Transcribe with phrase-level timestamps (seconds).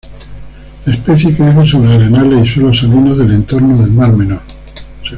[0.87, 4.41] La especie crece sobre arenales y suelos salinos del entorno del Mar Menor.